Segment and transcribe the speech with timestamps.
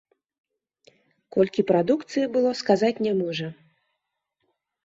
[1.35, 3.47] Колькі прадукцыі было, сказаць не можа.